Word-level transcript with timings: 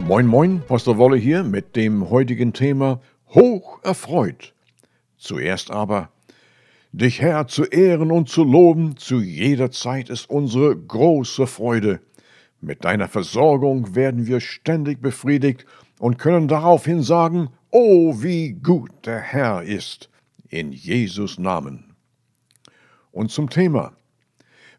Moin 0.00 0.26
Moin, 0.26 0.62
Pastor 0.66 0.98
Wolle 0.98 1.16
hier 1.16 1.42
mit 1.42 1.76
dem 1.76 2.10
heutigen 2.10 2.52
Thema 2.52 3.00
Hoch 3.34 3.80
erfreut. 3.82 4.54
Zuerst 5.16 5.70
aber, 5.70 6.10
dich 6.92 7.20
Herr 7.20 7.48
zu 7.48 7.64
ehren 7.64 8.10
und 8.10 8.28
zu 8.28 8.44
loben, 8.44 8.96
zu 8.96 9.20
jeder 9.20 9.70
Zeit 9.70 10.08
ist 10.08 10.30
unsere 10.30 10.76
große 10.76 11.46
Freude. 11.46 12.00
Mit 12.60 12.84
deiner 12.84 13.08
Versorgung 13.08 13.94
werden 13.94 14.26
wir 14.26 14.40
ständig 14.40 15.02
befriedigt 15.02 15.66
und 15.98 16.18
können 16.18 16.48
daraufhin 16.48 17.02
sagen, 17.02 17.50
oh, 17.70 18.22
wie 18.22 18.52
gut 18.52 18.90
der 19.04 19.20
Herr 19.20 19.62
ist, 19.62 20.08
in 20.48 20.72
Jesus 20.72 21.38
Namen. 21.38 21.94
Und 23.12 23.30
zum 23.30 23.50
Thema. 23.50 23.92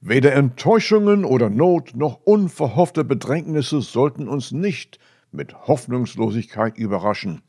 Weder 0.02 0.34
Enttäuschungen 0.34 1.26
oder 1.26 1.50
Not 1.50 1.96
noch 1.96 2.20
unverhoffte 2.24 3.04
Bedrängnisse 3.04 3.82
sollten 3.82 4.28
uns 4.28 4.52
nicht 4.52 5.00
mit 5.32 5.68
Hoffnungslosigkeit 5.68 6.78
überraschen. 6.78 7.42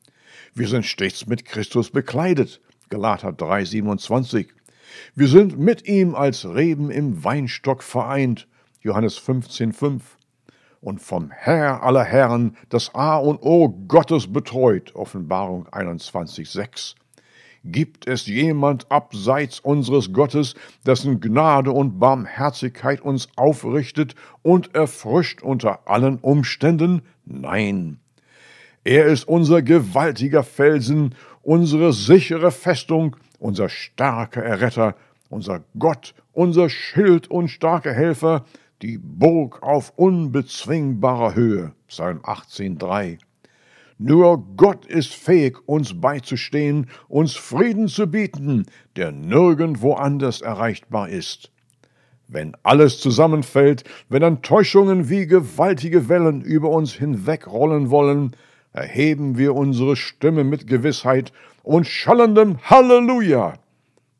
Wir 0.55 0.67
sind 0.67 0.87
stets 0.87 1.27
mit 1.27 1.45
Christus 1.45 1.91
bekleidet. 1.91 2.61
Galater 2.89 3.31
3,27. 3.31 4.47
Wir 5.15 5.29
sind 5.29 5.59
mit 5.59 5.87
ihm 5.87 6.15
als 6.15 6.47
Reben 6.47 6.91
im 6.91 7.23
Weinstock 7.23 7.83
vereint. 7.83 8.49
Johannes 8.81 9.19
15,5. 9.19 10.01
Und 10.81 11.03
vom 11.03 11.31
Herr 11.31 11.83
aller 11.83 12.05
Herren 12.05 12.57
das 12.71 12.95
A 12.95 13.17
und 13.19 13.43
O 13.43 13.69
Gottes 13.69 14.33
betreut. 14.33 14.95
Offenbarung 14.95 15.67
21,6. 15.69 16.95
Gibt 17.71 18.09
es 18.09 18.27
jemand 18.27 18.91
abseits 18.91 19.61
unseres 19.61 20.15
Gottes, 20.15 20.55
dessen 20.87 21.21
Gnade 21.21 21.71
und 21.71 21.99
Barmherzigkeit 21.99 23.03
uns 23.03 23.29
aufrichtet 23.37 24.15
und 24.43 24.75
erfrischt 24.75 25.43
unter 25.43 25.87
allen 25.87 26.17
Umständen? 26.19 27.03
Nein. 27.27 27.99
Er 28.85 29.05
ist 29.05 29.29
unser 29.29 29.61
gewaltiger 29.61 30.45
Felsen, 30.45 31.15
unsere 31.43 31.93
sichere 31.93 32.53
Festung, 32.53 33.17
unser 33.39 33.69
starker 33.69 34.43
Erretter, 34.43 34.95
unser 35.29 35.63
Gott, 35.79 36.15
unser 36.33 36.71
Schild 36.71 37.31
und 37.31 37.49
starker 37.49 37.93
Helfer, 37.93 38.47
die 38.81 38.97
Burg 38.97 39.63
auf 39.63 39.93
unbezwingbarer 39.97 41.35
Höhe. 41.35 41.73
Psalm 41.87 42.21
18,3. 42.21 43.19
Nur 43.99 44.47
Gott 44.57 44.87
ist 44.87 45.13
fähig, 45.13 45.59
uns 45.67 46.01
beizustehen, 46.01 46.87
uns 47.09 47.35
Frieden 47.35 47.89
zu 47.89 48.07
bieten, 48.07 48.67
der 48.95 49.11
nirgendwo 49.11 49.95
anders 49.95 50.41
erreichbar 50.41 51.09
ist. 51.09 51.51
Wenn 52.29 52.57
alles 52.63 53.01
zusammenfällt, 53.01 53.83
wenn 54.09 54.23
Enttäuschungen 54.23 55.09
wie 55.09 55.27
gewaltige 55.27 56.09
Wellen 56.09 56.43
über 56.43 56.69
uns 56.69 56.93
hinwegrollen 56.93 57.91
wollen, 57.91 58.37
erheben 58.73 59.37
wir 59.37 59.55
unsere 59.57 59.97
Stimme 59.97 60.45
mit 60.45 60.69
Gewissheit 60.69 61.33
und 61.65 61.87
schallendem 61.87 62.59
Halleluja. 62.63 63.55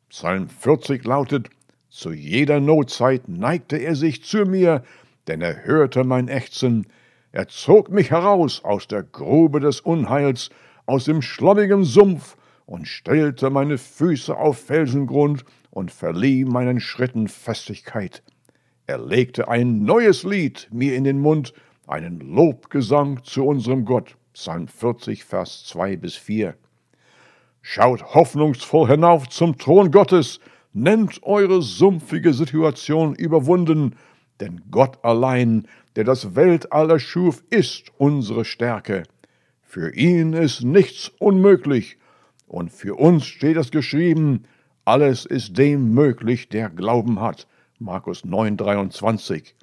Psalm 0.09 0.49
40 0.49 1.05
lautet, 1.05 1.49
Zu 1.89 2.11
jeder 2.11 2.59
Notzeit 2.59 3.29
neigte 3.29 3.77
er 3.77 3.95
sich 3.95 4.23
zu 4.25 4.39
mir, 4.39 4.83
denn 5.27 5.41
er 5.41 5.63
hörte 5.63 6.03
mein 6.03 6.27
Ächzen, 6.27 6.87
er 7.31 7.47
zog 7.47 7.91
mich 7.91 8.09
heraus 8.09 8.63
aus 8.63 8.87
der 8.87 9.03
Grube 9.03 9.59
des 9.59 9.81
Unheils, 9.81 10.49
aus 10.85 11.05
dem 11.05 11.21
schlammigen 11.21 11.83
Sumpf 11.83 12.35
und 12.65 12.87
stellte 12.87 13.49
meine 13.49 13.77
Füße 13.77 14.35
auf 14.35 14.57
Felsengrund 14.57 15.45
und 15.69 15.91
verlieh 15.91 16.45
meinen 16.45 16.79
Schritten 16.79 17.27
Festigkeit. 17.27 18.23
Er 18.87 18.97
legte 18.97 19.47
ein 19.47 19.83
neues 19.83 20.23
Lied 20.23 20.67
mir 20.71 20.95
in 20.95 21.03
den 21.03 21.19
Mund, 21.19 21.53
einen 21.85 22.19
Lobgesang 22.19 23.23
zu 23.23 23.45
unserem 23.45 23.85
Gott. 23.85 24.15
Psalm 24.33 24.67
40, 24.67 25.23
Vers 25.23 25.65
2 25.65 25.97
bis 25.97 26.15
4. 26.15 26.55
Schaut 27.61 28.15
hoffnungsvoll 28.15 28.87
hinauf 28.87 29.27
zum 29.29 29.57
Thron 29.57 29.91
Gottes, 29.91 30.39
nennt 30.73 31.21
eure 31.23 31.61
sumpfige 31.61 32.33
Situation 32.33 33.13
überwunden, 33.13 33.95
denn 34.39 34.61
Gott 34.71 35.03
allein 35.03 35.67
der 35.95 36.03
das 36.03 36.35
Weltall 36.35 36.89
erschuf, 36.89 37.43
ist 37.49 37.91
unsere 37.97 38.45
Stärke. 38.45 39.03
Für 39.61 39.93
ihn 39.93 40.33
ist 40.33 40.63
nichts 40.63 41.11
unmöglich, 41.19 41.97
und 42.47 42.71
für 42.71 42.95
uns 42.95 43.25
steht 43.25 43.57
es 43.57 43.69
geschrieben, 43.69 44.45
alles 44.83 45.25
ist 45.25 45.57
dem 45.57 45.93
möglich, 45.93 46.49
der 46.49 46.69
Glauben 46.69 47.21
hat. 47.21 47.47
Markus 47.77 48.25
9, 48.25 48.57
23. 48.57 49.55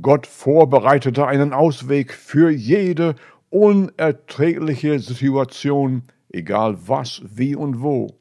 Gott 0.00 0.26
vorbereitete 0.26 1.26
einen 1.26 1.52
Ausweg 1.52 2.14
für 2.14 2.50
jede 2.50 3.14
unerträgliche 3.50 4.98
Situation, 4.98 6.04
egal 6.30 6.78
was, 6.86 7.20
wie 7.26 7.54
und 7.54 7.82
wo. 7.82 8.16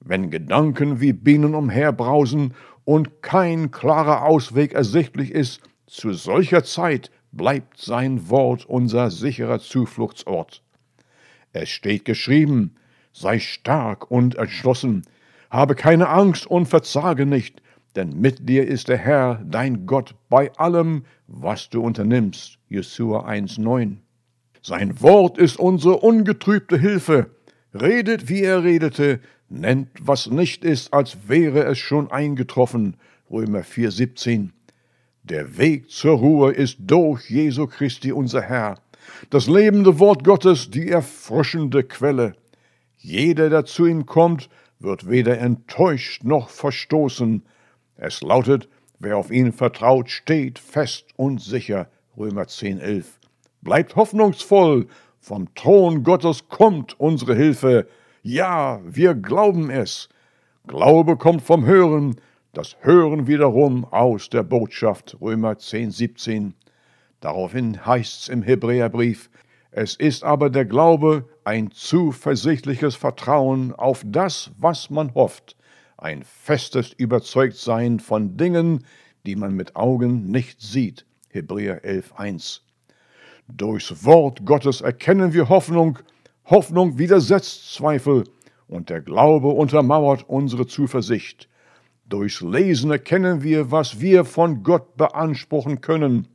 Wenn 0.00 0.30
Gedanken 0.30 1.00
wie 1.00 1.12
Bienen 1.12 1.54
umherbrausen 1.54 2.54
und 2.84 3.22
kein 3.22 3.70
klarer 3.70 4.24
Ausweg 4.24 4.72
ersichtlich 4.72 5.30
ist, 5.30 5.60
zu 5.90 6.12
solcher 6.12 6.62
Zeit 6.62 7.10
bleibt 7.32 7.78
sein 7.78 8.30
Wort 8.30 8.64
unser 8.64 9.10
sicherer 9.10 9.58
Zufluchtsort. 9.58 10.62
Es 11.52 11.68
steht 11.68 12.04
geschrieben, 12.04 12.76
sei 13.12 13.40
stark 13.40 14.08
und 14.10 14.36
entschlossen, 14.36 15.02
habe 15.50 15.74
keine 15.74 16.08
Angst 16.08 16.46
und 16.46 16.66
verzage 16.66 17.26
nicht, 17.26 17.60
denn 17.96 18.20
mit 18.20 18.48
dir 18.48 18.68
ist 18.68 18.86
der 18.86 18.98
Herr, 18.98 19.44
dein 19.44 19.86
Gott, 19.86 20.14
bei 20.28 20.52
allem, 20.56 21.04
was 21.26 21.70
du 21.70 21.82
unternimmst. 21.82 22.58
Jesua 22.68 23.28
1,9. 23.28 23.96
Sein 24.62 25.00
Wort 25.00 25.38
ist 25.38 25.58
unsere 25.58 25.96
ungetrübte 25.96 26.78
Hilfe. 26.78 27.30
Redet, 27.74 28.28
wie 28.28 28.42
er 28.42 28.62
redete, 28.62 29.18
nennt, 29.48 29.88
was 30.00 30.28
nicht 30.28 30.64
ist, 30.64 30.94
als 30.94 31.28
wäre 31.28 31.64
es 31.64 31.78
schon 31.78 32.12
eingetroffen. 32.12 32.96
Römer 33.28 33.62
4,17. 33.62 34.50
Der 35.22 35.58
Weg 35.58 35.90
zur 35.90 36.18
Ruhe 36.18 36.52
ist 36.52 36.78
durch 36.80 37.28
Jesu 37.28 37.66
Christi 37.66 38.10
unser 38.10 38.40
Herr, 38.40 38.78
das 39.28 39.48
lebende 39.48 39.98
Wort 39.98 40.24
Gottes, 40.24 40.70
die 40.70 40.88
erfrischende 40.88 41.84
Quelle. 41.84 42.34
Jeder, 42.96 43.50
der 43.50 43.66
zu 43.66 43.86
ihm 43.86 44.06
kommt, 44.06 44.48
wird 44.78 45.08
weder 45.08 45.38
enttäuscht 45.38 46.24
noch 46.24 46.48
verstoßen. 46.48 47.42
Es 47.96 48.22
lautet, 48.22 48.68
wer 48.98 49.18
auf 49.18 49.30
ihn 49.30 49.52
vertraut, 49.52 50.10
steht 50.10 50.58
fest 50.58 51.06
und 51.16 51.40
sicher. 51.40 51.88
Römer 52.16 52.46
10, 52.46 52.80
11. 52.80 53.18
Bleibt 53.60 53.96
hoffnungsvoll, 53.96 54.86
vom 55.20 55.54
Thron 55.54 56.02
Gottes 56.02 56.48
kommt 56.48 56.98
unsere 56.98 57.36
Hilfe. 57.36 57.86
Ja, 58.22 58.80
wir 58.84 59.14
glauben 59.14 59.70
es. 59.70 60.08
Glaube 60.66 61.16
kommt 61.16 61.42
vom 61.42 61.66
Hören, 61.66 62.16
das 62.52 62.76
Hören 62.80 63.28
wiederum 63.28 63.84
aus 63.84 64.28
der 64.28 64.42
Botschaft 64.42 65.16
Römer 65.20 65.58
10, 65.58 65.92
17. 65.92 66.54
Daraufhin 67.20 67.86
heißt's 67.86 68.28
im 68.28 68.42
Hebräerbrief, 68.42 69.30
es 69.70 69.94
ist 69.94 70.24
aber 70.24 70.50
der 70.50 70.64
Glaube 70.64 71.28
ein 71.44 71.70
zuversichtliches 71.70 72.96
Vertrauen 72.96 73.72
auf 73.72 74.02
das, 74.04 74.50
was 74.58 74.90
man 74.90 75.14
hofft, 75.14 75.56
ein 75.96 76.24
festes 76.24 76.92
Überzeugtsein 76.92 78.00
von 78.00 78.36
Dingen, 78.36 78.84
die 79.26 79.36
man 79.36 79.54
mit 79.54 79.76
Augen 79.76 80.26
nicht 80.28 80.60
sieht. 80.60 81.06
Hebräer 81.28 81.84
11, 81.84 82.14
1. 82.16 82.62
Durchs 83.46 84.04
Wort 84.04 84.44
Gottes 84.44 84.80
erkennen 84.80 85.32
wir 85.32 85.48
Hoffnung, 85.48 86.00
Hoffnung 86.46 86.98
widersetzt 86.98 87.74
Zweifel, 87.74 88.24
und 88.66 88.88
der 88.88 89.00
Glaube 89.00 89.48
untermauert 89.48 90.28
unsere 90.28 90.66
Zuversicht. 90.66 91.49
Durchs 92.10 92.40
Lesen 92.40 92.90
erkennen 92.90 93.44
wir, 93.44 93.70
was 93.70 94.00
wir 94.00 94.24
von 94.24 94.64
Gott 94.64 94.96
beanspruchen 94.96 95.80
können. 95.80 96.26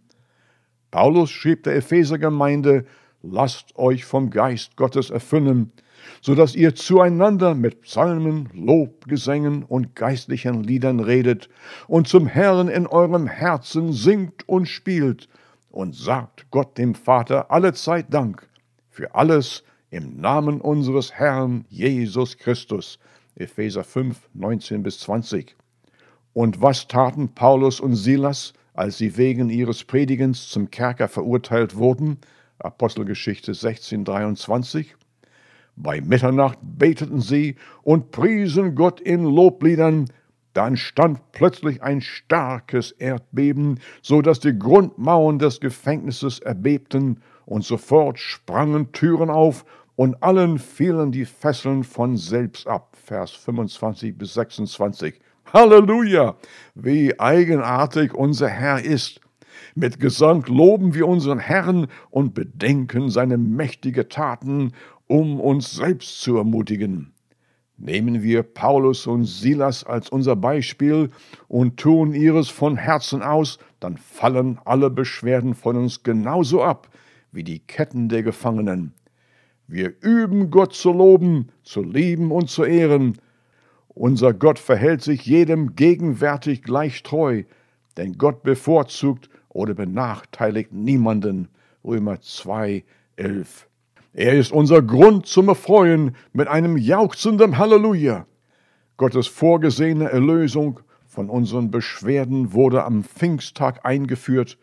Paulus 0.89 1.29
schrieb 1.31 1.63
der 1.63 1.75
Ephesergemeinde, 1.75 2.85
lasst 3.21 3.75
euch 3.77 4.05
vom 4.05 4.29
Geist 4.29 4.77
Gottes 4.77 5.09
erfüllen, 5.09 5.73
so 6.21 6.33
dass 6.33 6.55
ihr 6.55 6.75
zueinander 6.75 7.55
mit 7.55 7.81
Psalmen, 7.81 8.47
Lobgesängen 8.53 9.63
und 9.63 9.95
geistlichen 9.95 10.63
Liedern 10.63 11.01
redet 11.01 11.49
und 11.89 12.07
zum 12.07 12.25
Herrn 12.25 12.69
in 12.69 12.87
eurem 12.87 13.27
Herzen 13.27 13.91
singt 13.91 14.47
und 14.47 14.67
spielt 14.67 15.27
und 15.71 15.93
sagt 15.93 16.49
Gott 16.51 16.77
dem 16.77 16.95
Vater 16.95 17.51
allezeit 17.51 18.13
Dank 18.13 18.47
für 18.89 19.13
alles 19.13 19.65
im 19.89 20.21
Namen 20.21 20.61
unseres 20.61 21.11
Herrn 21.11 21.65
Jesus 21.67 22.37
Christus. 22.37 22.97
Epheser 23.35 23.83
5, 23.83 24.29
19 24.33 24.81
bis 24.81 24.99
20. 24.99 25.53
Und 26.35 26.61
was 26.61 26.89
taten 26.89 27.29
Paulus 27.29 27.79
und 27.79 27.95
Silas, 27.95 28.51
als 28.73 28.97
sie 28.97 29.15
wegen 29.15 29.49
ihres 29.49 29.85
Predigens 29.85 30.49
zum 30.49 30.69
Kerker 30.69 31.07
verurteilt 31.07 31.77
wurden? 31.77 32.17
Apostelgeschichte 32.59 33.53
16, 33.53 34.03
23. 34.03 34.97
Bei 35.77 36.01
Mitternacht 36.01 36.59
beteten 36.61 37.21
sie 37.21 37.55
und 37.83 38.11
priesen 38.11 38.75
Gott 38.75 38.99
in 38.99 39.23
Lobliedern, 39.23 40.09
Da 40.51 40.67
entstand 40.67 41.21
plötzlich 41.31 41.81
ein 41.81 42.01
starkes 42.01 42.91
Erdbeben, 42.91 43.79
so 44.01 44.21
dass 44.21 44.41
die 44.41 44.59
Grundmauern 44.59 45.39
des 45.39 45.61
Gefängnisses 45.61 46.39
erbebten, 46.39 47.21
und 47.45 47.63
sofort 47.63 48.19
sprangen 48.19 48.91
Türen 48.91 49.29
auf, 49.29 49.63
und 49.95 50.21
allen 50.21 50.59
fielen 50.59 51.13
die 51.13 51.23
Fesseln 51.23 51.85
von 51.85 52.17
selbst 52.17 52.67
ab. 52.67 52.97
Vers 53.01 53.31
25 53.31 54.17
bis 54.17 54.33
26. 54.33 55.21
Halleluja! 55.53 56.35
Wie 56.73 57.19
eigenartig 57.19 58.13
unser 58.13 58.49
Herr 58.49 58.83
ist. 58.83 59.21
Mit 59.75 59.99
Gesang 59.99 60.43
loben 60.47 60.93
wir 60.93 61.07
unseren 61.07 61.39
Herrn 61.39 61.87
und 62.09 62.33
bedenken 62.33 63.09
seine 63.09 63.37
mächtige 63.37 64.09
Taten, 64.09 64.73
um 65.07 65.39
uns 65.39 65.73
selbst 65.73 66.21
zu 66.21 66.37
ermutigen. 66.37 67.13
Nehmen 67.77 68.23
wir 68.23 68.43
Paulus 68.43 69.05
und 69.05 69.25
Silas 69.25 69.83
als 69.83 70.09
unser 70.09 70.35
Beispiel 70.35 71.09
und 71.47 71.77
tun 71.77 72.13
ihres 72.13 72.49
von 72.49 72.77
Herzen 72.77 73.21
aus, 73.21 73.59
dann 73.79 73.97
fallen 73.97 74.59
alle 74.65 74.89
Beschwerden 74.89 75.53
von 75.53 75.75
uns 75.75 76.03
genauso 76.03 76.63
ab 76.63 76.89
wie 77.31 77.43
die 77.43 77.59
Ketten 77.59 78.09
der 78.09 78.23
Gefangenen. 78.23 78.93
Wir 79.67 79.93
üben 80.01 80.51
Gott 80.51 80.73
zu 80.73 80.91
loben, 80.91 81.49
zu 81.63 81.83
lieben 81.83 82.31
und 82.31 82.49
zu 82.49 82.63
ehren. 82.63 83.17
Unser 83.95 84.33
Gott 84.33 84.59
verhält 84.59 85.01
sich 85.01 85.25
jedem 85.25 85.77
gegenwärtig 85.77 86.63
gleich 86.63 87.01
treu, 87.01 87.43
denn 87.95 88.17
Gott 88.17 88.43
bevorzugt 88.43 89.29
oder 89.47 89.73
benachteiligt 89.73 90.73
niemanden. 90.73 91.47
Römer 91.81 92.19
2, 92.19 92.83
11. 93.15 93.69
Er 94.13 94.33
ist 94.33 94.51
unser 94.51 94.81
Grund 94.81 95.27
zum 95.27 95.47
Erfreuen 95.47 96.17
mit 96.33 96.49
einem 96.49 96.75
jauchzenden 96.77 97.57
Halleluja. 97.57 98.25
Gottes 98.97 99.27
vorgesehene 99.27 100.09
Erlösung 100.09 100.81
von 101.05 101.29
unseren 101.29 101.71
Beschwerden 101.71 102.51
wurde 102.51 102.83
am 102.83 103.05
Pfingsttag 103.05 103.85
eingeführt. 103.85 104.57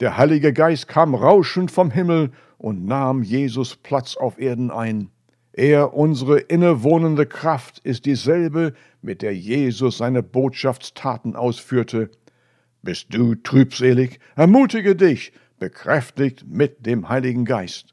Der 0.00 0.18
Heilige 0.18 0.52
Geist 0.52 0.88
kam 0.88 1.14
rauschend 1.14 1.70
vom 1.70 1.90
Himmel 1.90 2.32
und 2.58 2.84
nahm 2.84 3.22
Jesus 3.22 3.76
Platz 3.76 4.18
auf 4.18 4.38
Erden 4.38 4.70
ein. 4.70 5.10
Er, 5.58 5.92
unsere 5.92 6.38
innewohnende 6.38 7.26
Kraft, 7.26 7.80
ist 7.80 8.06
dieselbe, 8.06 8.74
mit 9.02 9.22
der 9.22 9.34
Jesus 9.34 9.98
seine 9.98 10.22
Botschaftstaten 10.22 11.34
ausführte. 11.34 12.12
Bist 12.82 13.12
du 13.12 13.34
trübselig? 13.34 14.20
Ermutige 14.36 14.94
dich, 14.94 15.32
bekräftigt 15.58 16.44
mit 16.48 16.86
dem 16.86 17.08
Heiligen 17.08 17.44
Geist. 17.44 17.92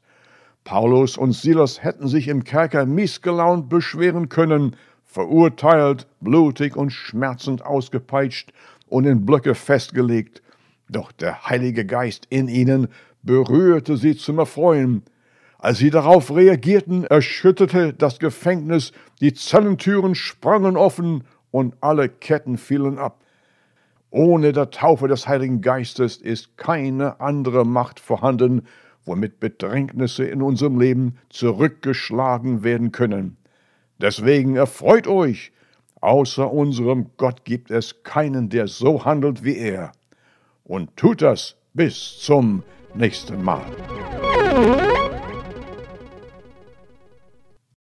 Paulus 0.62 1.16
und 1.16 1.32
Silas 1.32 1.82
hätten 1.82 2.06
sich 2.06 2.28
im 2.28 2.44
Kerker 2.44 2.86
miesgelaunt 2.86 3.68
beschweren 3.68 4.28
können, 4.28 4.76
verurteilt, 5.04 6.06
blutig 6.20 6.76
und 6.76 6.90
schmerzend 6.90 7.66
ausgepeitscht 7.66 8.52
und 8.86 9.06
in 9.06 9.26
Blöcke 9.26 9.56
festgelegt. 9.56 10.40
Doch 10.88 11.10
der 11.10 11.46
Heilige 11.46 11.84
Geist 11.84 12.28
in 12.30 12.46
ihnen 12.46 12.86
berührte 13.24 13.96
sie 13.96 14.14
zum 14.14 14.38
Erfreuen. 14.38 15.02
Als 15.58 15.78
sie 15.78 15.90
darauf 15.90 16.34
reagierten, 16.34 17.04
erschütterte 17.04 17.92
das 17.92 18.18
Gefängnis, 18.18 18.92
die 19.20 19.32
Zellentüren 19.32 20.14
sprangen 20.14 20.76
offen 20.76 21.24
und 21.50 21.74
alle 21.80 22.08
Ketten 22.08 22.58
fielen 22.58 22.98
ab. 22.98 23.22
Ohne 24.10 24.52
der 24.52 24.70
Taufe 24.70 25.08
des 25.08 25.26
Heiligen 25.26 25.60
Geistes 25.60 26.16
ist 26.18 26.56
keine 26.56 27.20
andere 27.20 27.64
Macht 27.64 28.00
vorhanden, 28.00 28.62
womit 29.04 29.40
Bedrängnisse 29.40 30.24
in 30.24 30.42
unserem 30.42 30.78
Leben 30.78 31.18
zurückgeschlagen 31.30 32.62
werden 32.62 32.92
können. 32.92 33.36
Deswegen 33.98 34.56
erfreut 34.56 35.06
euch, 35.06 35.52
außer 36.00 36.52
unserem 36.52 37.10
Gott 37.16 37.44
gibt 37.44 37.70
es 37.70 38.02
keinen, 38.02 38.48
der 38.48 38.68
so 38.68 39.04
handelt 39.04 39.44
wie 39.44 39.56
er. 39.56 39.92
Und 40.64 40.96
tut 40.96 41.22
das 41.22 41.56
bis 41.72 42.18
zum 42.18 42.62
nächsten 42.94 43.42
Mal. 43.42 43.64